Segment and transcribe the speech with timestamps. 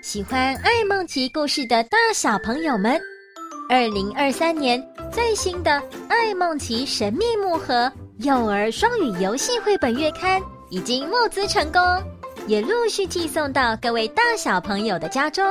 [0.00, 2.98] 喜欢爱孟奇故事的大小朋友们，
[3.68, 4.82] 二零二三年
[5.12, 5.70] 最新的
[6.08, 7.74] 《爱孟奇神秘木盒》
[8.24, 10.40] 幼儿双语游戏绘本月刊
[10.70, 11.82] 已经募资成功，
[12.46, 15.44] 也陆续寄送到各位大小朋友的家中，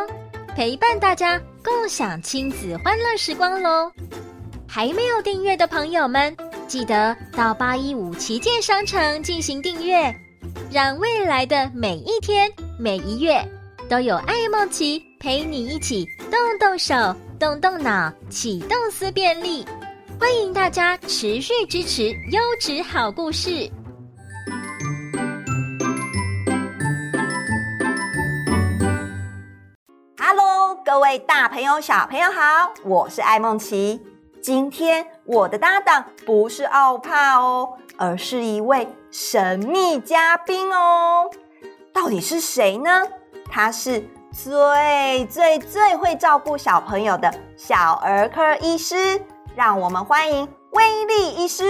[0.55, 3.91] 陪伴大家共享亲子欢乐时光喽！
[4.65, 6.35] 还没有订阅的朋友们，
[6.67, 10.13] 记得到八一五旗舰商城进行订阅，
[10.71, 13.45] 让未来的每一天、每一月
[13.89, 16.93] 都有艾梦琪陪你一起动动手、
[17.39, 19.65] 动动脑，启动思辨力。
[20.19, 23.71] 欢迎大家持续支持优质好故事。
[30.19, 34.01] Hello，各位大朋友、小朋友好，我是艾梦琪。
[34.41, 41.31] 今天我的搭档不是奥帕哦，而是一位神秘嘉宾哦。
[41.93, 43.03] 到底是谁呢？
[43.49, 48.95] 他是最最最会照顾小朋友的小儿科医师。
[49.55, 51.63] 让我们欢迎威力医师。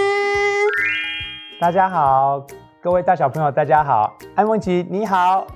[1.58, 2.44] 大家好，
[2.82, 4.12] 各位大小朋友，大家好。
[4.34, 5.46] 安梦琪，你好。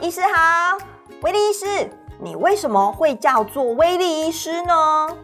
[0.00, 0.78] 医师好。
[1.22, 5.16] 威力医师，你为什么会叫做威力医师呢？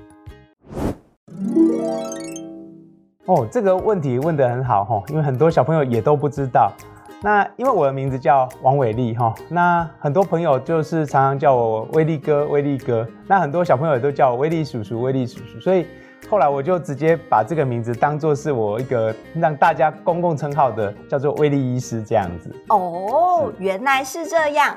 [3.26, 6.72] 哦，这个问题问得很好哈，因为很多小朋友也都不知道。
[7.22, 13.06] 那因为我的名字叫王伟力哈，那很多朋友就是常常叫我威力哥、威力哥。
[13.26, 15.86] 那很多小朋友也都叫我威力叔叔、威力叔叔，所以。
[16.28, 22.52] 后来我就直接把这个名字当做是我一个让大家公共称号的，叫做威力医师这样子。
[22.68, 24.76] 哦，原来是这样。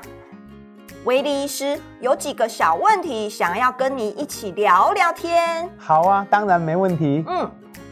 [1.04, 5.68] 威力医师有几个小问题想要跟你一起聊聊天。
[5.76, 7.24] 好啊，当然没问题。
[7.26, 7.50] 嗯，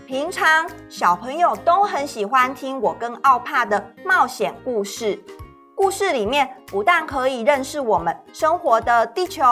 [0.08, 5.22] 平常小朋友都很喜欢听我跟奥帕的冒险故事。
[5.74, 9.44] 故事里面不但可以认识我们生活的地球，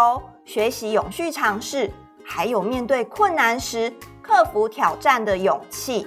[0.46, 1.92] 学习永续尝试。
[2.24, 6.06] 还有面对困难时克服挑战的勇气。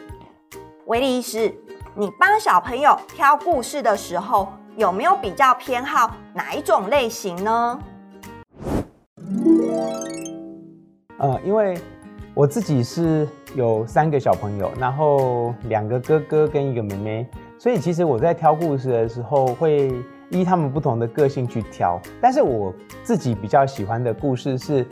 [0.88, 1.56] 威利医师，
[1.94, 7.80] 你帮小朋友挑故事的时候，有没有比较偏好哪一种类型呢？
[11.20, 11.80] 呃，因为
[12.34, 19.92] 我自己是有三个小朋友，然后两个哥哥跟一个妹妹，所以其实我在挑故事的时候会
[20.30, 22.00] 依他们不同的个性去挑。
[22.22, 22.74] 但是我
[23.04, 24.86] 自己比较喜欢的故事是。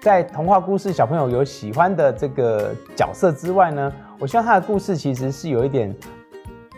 [0.00, 5.96] 在童话故事，小朋友有喜欢的这个角色之外呢，我希望他的故事其实是有一点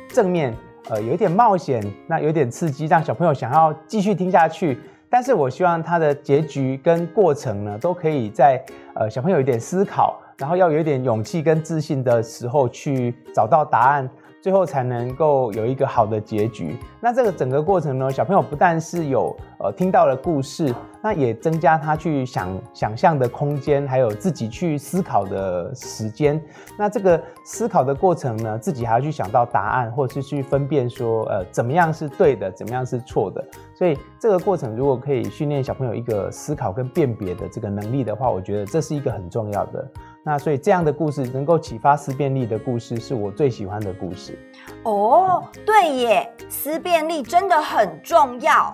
[0.07, 0.55] 正面，
[0.89, 4.79] 呃，有一点冒险，那有点刺激，让小朋友想要继续听下去。
[5.09, 8.63] 但是我希望他的结局跟过程呢，都可以在
[8.95, 14.09] 呃小朋友有一点思考，然后要有一点勇气跟自信的时候去找到答案。
[14.41, 16.77] 最后才能够有一个好的结局。
[17.01, 26.41] 那这个整个过程呢，小朋友不但是有呃听到了故事，那也增加他去想想象的空间，还有自己去思考的时间。
[26.79, 33.45] 那这个思考的过程呢，自己还要去想到答案，或是去分辨说呃怎么样是对的，怎么样是错的。
[33.75, 39.91] 所以这个过程如果可以训练小朋友一个思考跟辨别的这个能力的话，我觉得这是一个很重要的。
[40.29, 44.37] 那所以这样的故事能够启发思辨力的故事，是我最喜欢的故事。
[44.83, 48.73] 哦，对耶，思辨力真的很重要。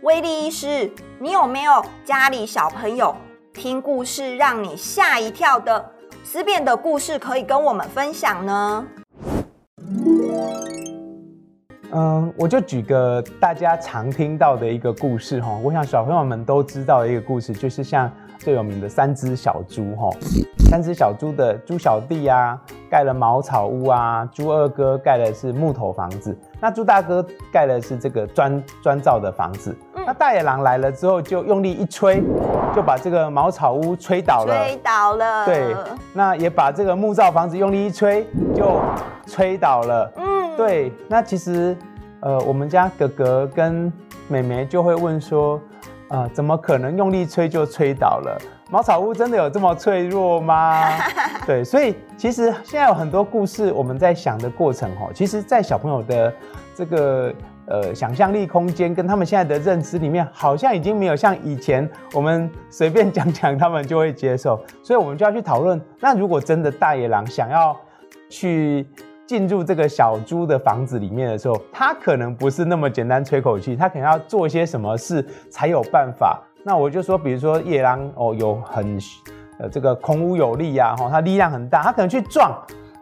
[0.00, 3.14] 威利医师，你有没有家里小朋友
[3.52, 5.92] 听故事让你吓一跳的
[6.24, 8.86] 思辨的故事可以跟我们分享呢？
[11.92, 20.10] 嗯，我就举个大家常听到的一个故事哈，我想小朋友们都知道的一个故事，就是像最有名的三只小猪哈。
[20.68, 22.60] 三只小猪的猪小弟啊，
[22.90, 29.76] 盖了茅草屋啊；猪二哥盖的是木头房子，那猪大哥盖的是这个砖砖造的房子。
[29.94, 32.20] 那大野狼来了之后，就用力一吹，
[32.74, 34.56] 就把这个茅草屋吹倒了。
[34.64, 35.46] 吹倒了。
[35.46, 35.74] 对，
[36.12, 38.80] 那也把这个木造房子用力一吹，就
[39.26, 40.12] 吹倒了。
[40.16, 40.92] 嗯，对。
[41.08, 41.76] 那其实，
[42.20, 43.92] 呃，我们家哥哥跟
[44.26, 45.60] 妹妹就会问说，
[46.08, 48.38] 呃，怎么可能用力吹就吹倒了？
[48.70, 50.92] 茅草屋真的有这么脆弱吗？
[51.46, 56.32] 对，所以其实现在有很多故事，我们在想的过程哦，其实，在小朋友的
[56.74, 57.32] 这个
[57.66, 64.60] 呃想象力空间跟他们现在的认知里面，好像已经没有像以前我们随便讲讲，他们就会接受。
[64.82, 67.76] 所以，我们就要去讨论，那如果真的大野狼想要
[68.28, 68.84] 去
[69.26, 76.40] 进入这个小猪的房子里面的时候，他可能不是那么简单吹口气，他可能要做一些什么事才有办法。
[76.62, 78.98] 那我就说，比如说野狼哦，有很
[79.58, 82.56] 呃这个孔武有力呀，哈，它力量很大，它可能去撞。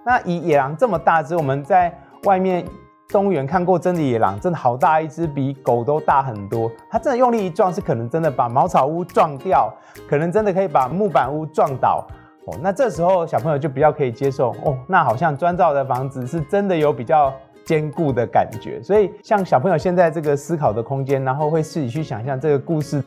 [0.05, 1.93] 那以野狼这么大只，我们在
[2.25, 2.65] 外面
[3.09, 6.71] 动物园看过真的野狼，真的好大一只，比狗都大很多。
[6.91, 9.73] 它真的用力一撞，是可能真的把茅草屋撞掉，
[10.09, 12.07] 可能真的可以把木板屋撞倒。
[12.47, 17.33] 哦，那这时候小朋友就比较可以接受哦，那好像砖造的房子是真的有比较
[17.65, 18.83] 坚固的感觉。
[18.83, 23.07] 所以像小朋友现在这个思考的空间，然后会自己去想象这个故事的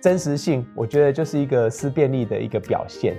[0.00, 3.16] 真实性，我觉得就是一个思辨力的一个表现。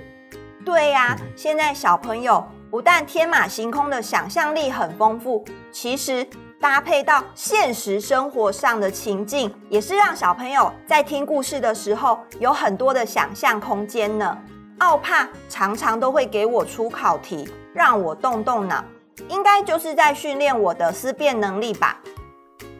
[0.64, 6.26] 对呀、啊，现在小朋友不但天马行空的想象力很丰富，其实
[6.60, 14.38] 搭配到现实生活上的情境，也是让小朋友在听故事的时候有很多的想象空间呢。
[14.78, 18.84] 奥帕常常都会给我出考题，让我动动脑，
[19.28, 21.98] 应该就是在训练我的思辨能力吧？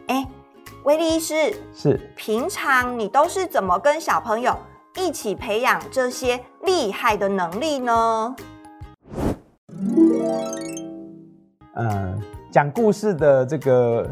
[0.07, 0.27] 哎，
[0.83, 4.55] 威利医师，是，平常你都是怎么跟小朋友
[4.95, 8.35] 一起培养这些厉害的能力呢？
[11.75, 12.21] 嗯，
[12.51, 14.07] 讲故事的这个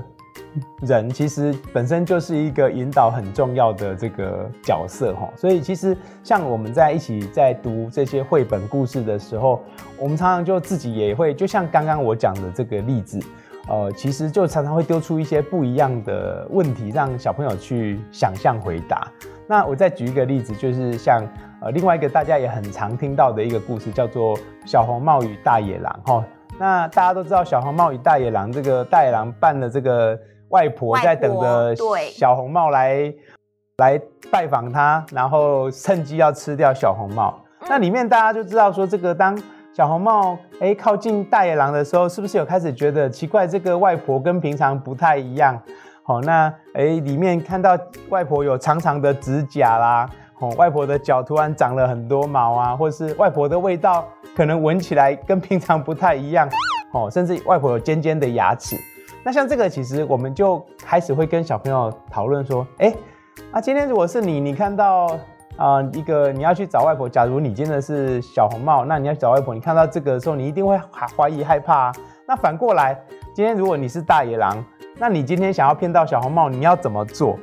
[0.82, 9.62] 人其实本身就是一个引导很重要的这个角色哈，所以其实像我们在一起在读这些绘本故事的时候，
[9.98, 13.20] 我们常常就自己也会，就像刚刚我讲的这个例子，
[13.68, 19.08] 呃，其实就常常会丢出一些不一样的问题，让小朋友去想象回答。
[19.48, 21.22] 那我再举一个例子，就是像
[21.62, 24.36] 呃另外一个大家也很常听到的一个故事，叫做
[24.66, 26.26] 《小红帽与大野狼》哈。
[26.58, 30.18] 那大家都知道，小红帽与大野狼，这个大野狼扮的这个
[30.50, 31.76] 外婆在等着
[32.12, 33.14] 小红帽来
[33.78, 34.00] 来
[34.32, 37.40] 拜访她，然后趁机要吃掉小红帽。
[37.68, 39.38] 那里面大家就知道说，这个当
[39.74, 43.48] 小红帽哎靠近大野狼的时候，是不是有开始觉得奇怪？
[43.48, 45.60] 这个外婆跟平常不太一样。
[46.04, 47.78] 好，那哎，里面看到
[48.10, 50.08] 外婆有长长的指甲啦，
[50.40, 56.48] 哦，外婆的脚突然长了很多毛啊，或是外婆的味道可能闻起来跟平常不太一样，
[56.94, 58.78] 哦，甚至外婆有尖尖的牙齿。
[59.26, 62.94] 那像这个，其实我们就开始会跟小朋友讨论说，哎，
[63.50, 65.18] 啊，今天如果是你，你看到
[65.58, 70.80] 啊、一个你要去找外婆，假如你真的是小红帽，那你要找外婆，你看到这个的时候，你一定会
[71.18, 71.92] 怀疑害怕啊。
[72.28, 72.96] 那反过来，
[73.34, 74.64] 今天如果你是大野狼。
[74.98, 77.38] 那你今天想要骗到小红帽，你要怎么做？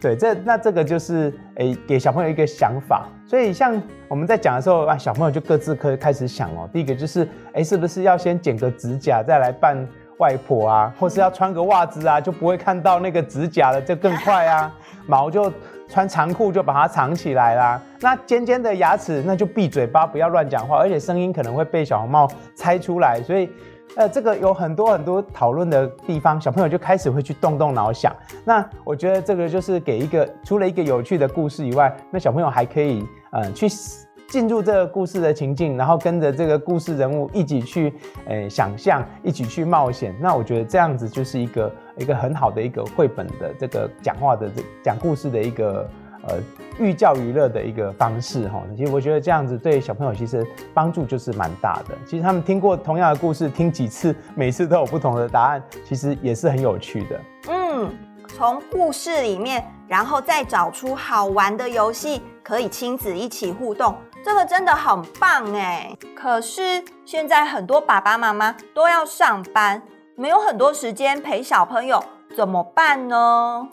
[0.00, 3.08] 对，这那这个就是诶、给小朋友一个想法。
[3.26, 6.68] 所以像我们在讲的时候啊，小朋友就各自可以开始想哦。
[6.72, 9.76] 第一个就是诶、是不是要先剪个指甲再来扮
[10.22, 10.94] 外婆啊？
[10.98, 14.72] 或是要穿个袜子啊，就不会看到那个指甲了，就更快啊。
[15.08, 15.52] 毛就
[15.88, 17.80] 穿长裤就把它藏起来啦。
[18.00, 23.50] 那尖尖的牙齿，那就闭嘴巴，不要乱讲话，而且声音可能会被小红帽猜出来，所以。
[23.94, 28.10] 呃，这个有很多很多讨论的地方，小朋友就开始会去动动脑想。
[28.42, 33.68] 那我觉得这个就是给一个除了一个有趣的故事以外，那小朋友还可以呃去
[34.32, 37.92] 进入这个故事的情境，然后跟着这个故事人物一起去
[38.24, 40.16] 呃想象，一起去冒险。
[40.18, 45.86] 那我觉得这样子就是一个一个很好的一个绘本的这个讲话的这讲故事的一个。
[46.28, 46.36] 呃，
[46.78, 51.96] 寓教于乐的一个方式哈，其实我觉得这样子对小朋友其实帮助就是蛮大的。
[52.06, 57.20] 其实他们听过同样的故事，听几次，每次都有不同的答案，其实也是很有趣的。
[57.50, 57.90] 嗯，
[58.28, 63.92] 从故事里面，然后再找出好玩的游戏，可以亲子一起互动，
[64.24, 65.96] 这个真的很棒哎。
[66.14, 69.82] 可是现在很多爸爸妈妈都要上班，
[70.16, 72.02] 没有很多时间陪小朋友，
[72.36, 73.68] 怎么办呢？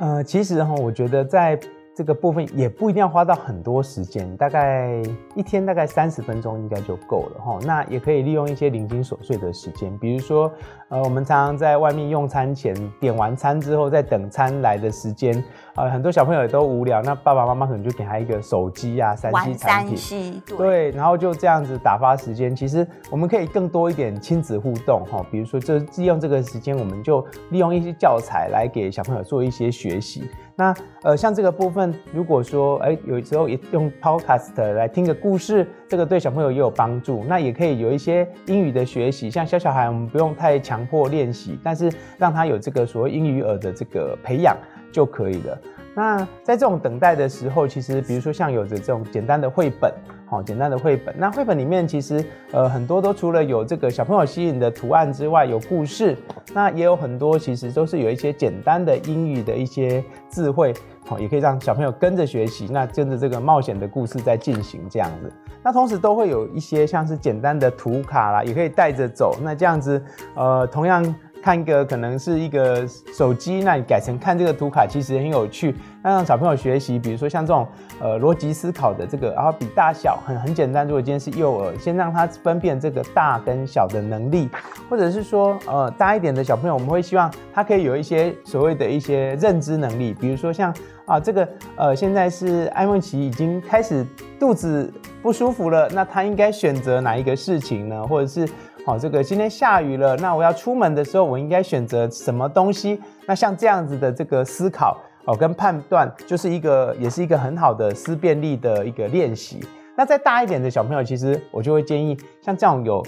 [0.00, 1.58] 呃，其实哈，我觉得在
[1.96, 5.00] 这个部分也不一定要花到很多时间，大概
[5.36, 7.58] 一天大概三十分钟应该就够了哈。
[7.64, 10.52] 那也可以利用一些零星琐碎的时间，比如说，
[10.94, 15.42] 呃，我们常常在外面用餐前点完餐之后，在等餐来的时间。
[15.74, 22.54] 呃，很多小朋友也都无聊，那爸爸妈妈可能就给他一个手机啊、三 C 产品，对，对，然后就这样子打发时间。
[22.54, 30.30] 其实我们可以更多一点亲子互动哈，比如说就利用这个时间，我们就利用一些教材来给小朋友做一些学习。
[30.54, 30.72] 那
[31.02, 37.24] 呃，像这个部分，如果说哎，有时候也用 Podcast 来听个故事，这个对小朋友也有帮助。
[37.26, 44.56] 那也可以有一些英语的学习，像小小孩，我们不用太强迫练习，但是让他有这个所谓英语耳的这个培养。
[44.94, 45.58] 就可以了。
[45.92, 49.92] 那在这种等待的时候，其实比如说像有着这种简单的绘本，
[50.24, 51.12] 好，简单的绘本。
[51.18, 56.16] 那绘本里面其实呃很多都除了有这个小朋友吸引的图案之外，有故事。
[56.52, 60.72] 那也有很多其实都是有一些简单的英语的一些字汇，
[61.06, 62.66] 好，也可以让小朋友跟着学习。
[62.70, 65.32] 那跟着这个冒险的故事在进行这样子。
[65.62, 69.36] 那同时都会有一些像是简单的图卡啦，也可以带着走。
[69.42, 70.02] 那这样子，
[70.34, 71.14] 呃，同样。
[71.44, 75.74] 看一个可能是一个手机，那你改成看这个图卡，其实很有趣。
[76.02, 77.68] 那让小朋友学习，比如说像这种
[78.00, 80.86] 呃逻辑思考的这个，然后比大小很很简单。
[80.86, 84.48] 如果今天是幼儿，先让他分辨这个大跟小的能力，
[84.88, 90.74] 或者是说呃大一点的小朋友，我们会希望他可以有一些所谓的一些认知能力，比如说像
[91.06, 94.06] 啊这个呃现在是艾梦琪已经开始
[94.38, 94.92] 肚子
[95.22, 98.06] 不舒服了，那他应该选择哪一个事情呢？
[98.06, 98.46] 或者是
[98.86, 103.00] 好、哦、这个今天下雨了，那我要出门的时候，我应该选择什么东西？
[103.26, 104.98] 那像这样子的这个思考。
[105.26, 109.58] 哦，跟判断就是一个，也是一个很好的思辨力的一个练习。
[109.96, 113.02] 那再大一点的小朋友，其实我就会建议，像这种有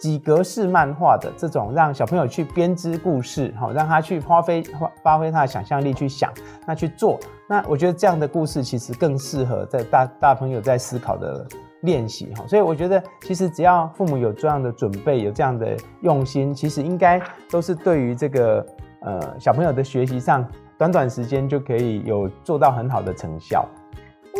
[0.00, 6.32] 几格式漫画的这种，让小朋友去编织故事，好，让他去发挥发发挥他的想象力去想，
[6.66, 7.20] 那去做。
[7.46, 11.46] 那我觉得这样的故事其实更适合在大大朋友在思考的
[11.82, 12.44] 练习哈。
[12.46, 18.66] 所以我觉得，其实只要父母有这样的准备，有这样的用心，其实应该都是对于这个
[19.02, 20.44] 呃小朋友的学习上。
[20.78, 23.68] 短短时间就可以有做到很好的成效，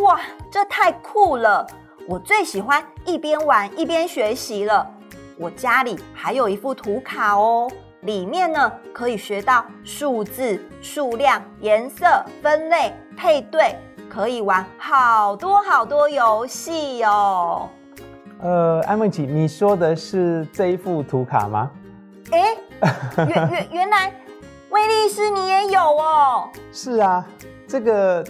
[0.03, 1.67] 哇，这太酷了！
[2.09, 4.89] 我最喜欢一边玩一边学习了。
[5.37, 7.69] 我家里还有一副图卡哦，
[8.01, 12.05] 里面呢可以学到数字、数量、颜色、
[12.41, 13.75] 分类、配对，
[14.09, 17.69] 可以玩好多好多游戏哦。
[18.39, 21.71] 呃，爱孟奇，你说的是这一副图卡吗？
[22.31, 22.55] 哎，
[23.27, 24.13] 原原原来。
[24.71, 26.49] 威力斯，你也有哦？
[26.71, 27.27] 是啊，
[27.67, 28.23] 这个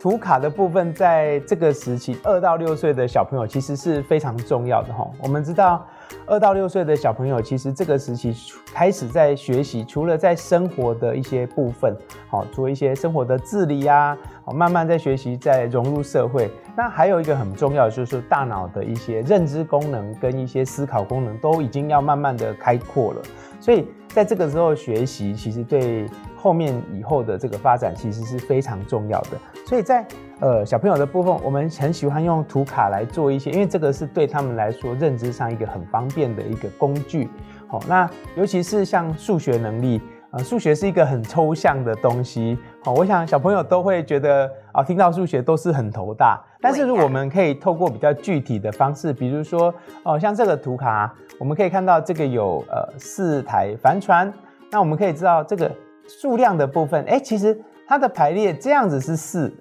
[0.00, 5.08] 图卡的部分，在这个时期，二到六岁的小朋友其实是非常重要的哈。
[5.22, 5.86] 我们知道，
[6.26, 8.34] 二到六岁的小朋友，其实这个时期
[8.72, 11.96] 开始在学习，除了在生活的一些部分，
[12.28, 16.50] 好做一些生活的自理呀，好慢慢在学习，在融入社会。
[16.76, 23.22] 那还有一个很重要，就是大脑的一些认知功能跟一些思考功能，都已经要慢慢的开阔了，
[23.60, 23.86] 所以。
[24.12, 26.04] 在这个时候学习，其实对
[26.36, 29.38] 后面以后的这个发展其实是非常重要的。
[29.64, 30.04] 所以在
[30.40, 37.28] 呃小朋友的部分，我们很喜欢用图卡来做一些，因为这个是对他们来说认知上一个很方便的一个工具。
[37.68, 40.00] 好，那尤其是像数学能力。
[40.32, 46.40] 呃，数学是一个很抽象的东西，好，我想小朋友都会觉得啊，听到数学都是很头大。
[46.60, 54.32] 但是如果我们可以透过比较具体的方式，比如说哦，像这个图卡，我们可以看到这个有呃四台帆船，
[54.70, 55.68] 那我们可以知道这个
[56.06, 59.52] 数量的部分，哎，其实它的排列这样子是四，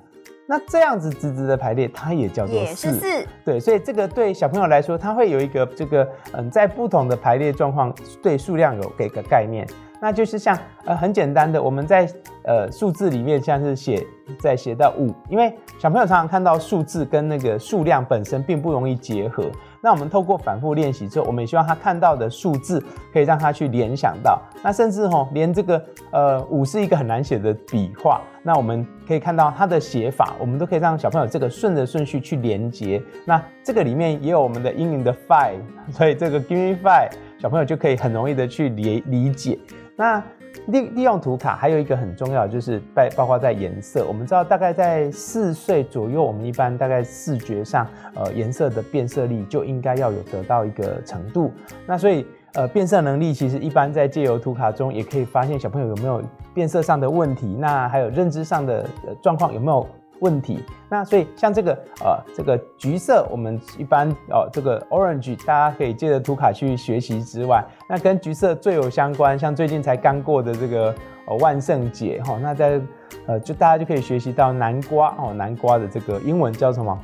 [0.49, 2.99] 那这样子直直的排列它也叫做四，
[3.45, 9.67] 对，所以这个对小朋友来说，他会有一个这个嗯，在不同的排列状况对数量有给个概念。
[10.01, 12.09] 那就是像呃很简单的，我们在
[12.45, 14.03] 呃数字里面像是写
[14.39, 19.43] 在写到五，因为小朋友常常看到数字跟那个数量本身并不容易结合。
[19.81, 22.83] 那我们透过反复练习之后，我们也希望他看到的数字
[23.13, 24.41] 可以让他去联想到。
[24.63, 33.01] 那甚至吼连这个呃五是一个很难写的笔画，那我们可以看到它的写法，我们都可以让小朋友这个顺着顺序去连接。
[33.25, 35.59] 那这个里面也有我们的英语的 five，
[35.91, 39.57] 所以这个 give me five，小朋友就可以很容易的去理理解。
[39.95, 40.21] 那
[40.67, 51.51] 利利用图卡还有一个很重要就是包包括在颜色，我们知道大概在四岁左右，我们一般大概视觉上呃颜色的变色力就应该要有得到一个程度。
[51.85, 56.21] 那所以呃变色能力其实一般在借由图卡中也可以发现小朋友有没有
[56.53, 58.85] 变色上的问题，那还有认知上的
[59.21, 59.87] 状况有没有
[60.21, 61.71] 问题，那所以像这个
[62.03, 70.93] 呃这个橘色，我们一般哦这个 orange，大家可以借着图卡去学习之外，那跟橘色最有相关，像最近才刚过的这个
[71.25, 72.81] 呃万圣节哈，那在
[73.25, 76.97] 呃就大家就可以学习到南瓜哦，南瓜的这个英文叫什么？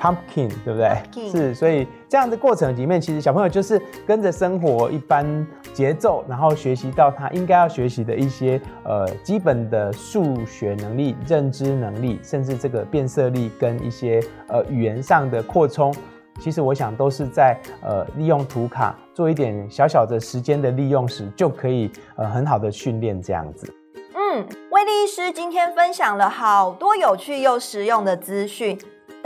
[0.00, 1.30] ？Pumpkin，对不对？Pumpkin.
[1.30, 15.94] 是，所以这样的过程里面，其实小朋友就是跟着生活一般节奏，然后学习到他应该要学习的一些呃基本的数学能力、认知能力，甚至这个辨色力跟一些呃语言上的扩充。
[16.40, 23.72] 其实我想都是在呃利用图卡做一点小小的时间的利用时，就可以呃很好的训练这样子。
[24.14, 28.76] 嗯，威利医师今天分享了好多有趣又实用的资讯。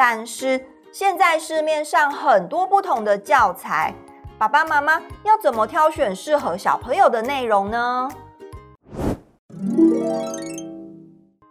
[0.00, 3.93] 但是现在市面上很多不同的教材，
[4.38, 4.93] 爸爸妈妈
[5.25, 8.09] 要怎么挑选适合小朋友的内容呢？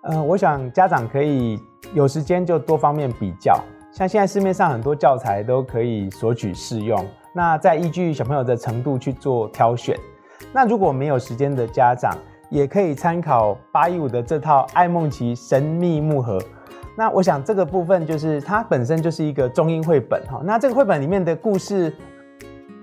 [0.04, 1.60] 呃，我想家长可以
[1.94, 3.60] 有时间就多方面比较，
[3.92, 10.00] 像现在市面上很多教材都可以索取试用，那再依据小朋友的程度去做挑选。
[10.54, 12.16] 那如果没有时间的家长，
[12.50, 16.42] 也可以参考八一五的这套爱梦奇神秘木盒。
[16.98, 21.94] 那我想这个部分就是它本身就是一个中英绘本哈，那这个绘本里面的故事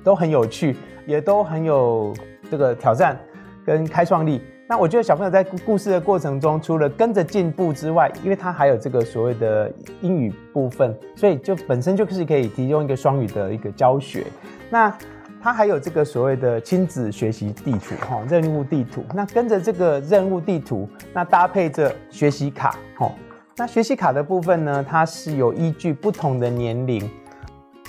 [0.02, 2.14] 都很有趣，也都很有
[2.50, 3.18] 这个挑战。
[3.66, 4.42] 跟开创力。
[4.68, 14.26] 那我觉得小朋友在故事的过程中，除了跟着进步之外，因为他还有这个所谓的英语部分，所以就本身就是可以提供一个双语的一个教学。
[14.68, 14.94] 那
[15.42, 19.02] 他还有这个所谓的亲子学习地图哈，任务地图。
[19.14, 23.11] 那跟着这个任务地图，那搭配着学习卡哈。
[23.56, 27.08] 那学习卡的部分呢，它是有依据不同的年龄。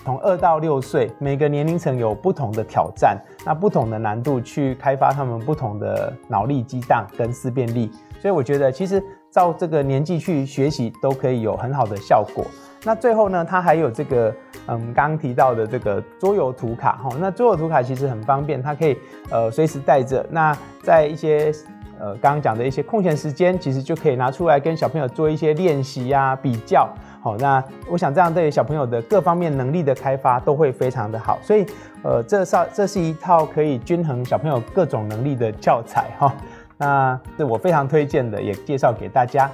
[0.03, 12.45] 从二到六岁，每个年龄层有不同的挑战，那不同的难度去开发他们不同的脑力激荡跟思辨力，所以我觉得其实照这个年纪去学习都可以有很好的效果。
[12.83, 14.31] 那最后呢，它还有这个
[14.67, 18.95] 嗯刚刚提到的这个桌游图卡哈，那桌游图卡其实很方便，它可以
[19.31, 20.23] 呃随时带着。
[20.29, 21.51] 那在一些
[21.99, 26.87] 呃刚刚讲的一些空闲时间，其实就可以拿出来跟小朋友做一些练习呀、比较。
[27.21, 31.65] 好，那我想这样对小朋友的各方面能力的开发都会非常的好，所以，
[32.03, 36.31] 呃，这是这是一套可以均衡小朋友各种能力的教材哈。
[36.77, 39.49] 那是我非常推荐的，也介绍给大家。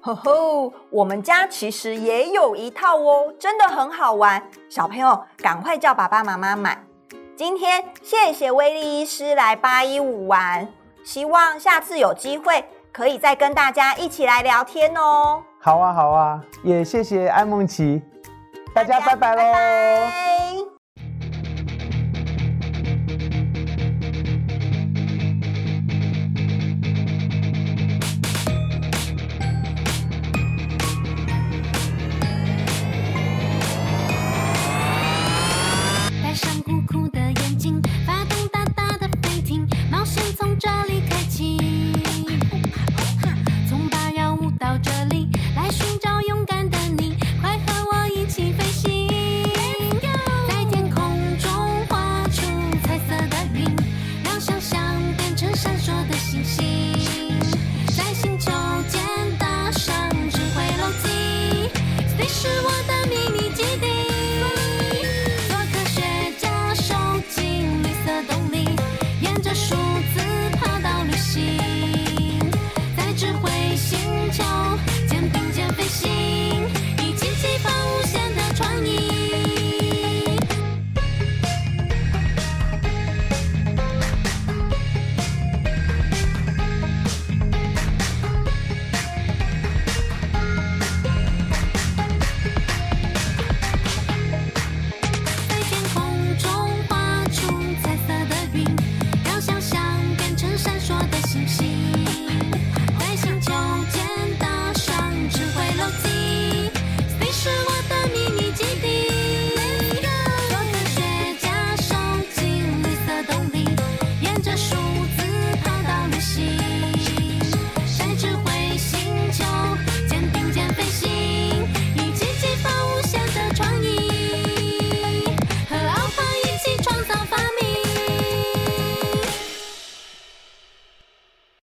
[0.00, 6.84] 吼吼，我们家其实也有一套哦，真的很好玩，小朋友赶快叫爸爸妈妈买。
[7.36, 10.68] 今天谢谢威利医师来八一五玩，
[11.04, 15.42] 希望下次有机会可以再跟大家一起来聊天哦。
[15.60, 18.02] 好啊，好啊，也谢谢艾梦琪，
[18.74, 20.73] 大家拜拜喽。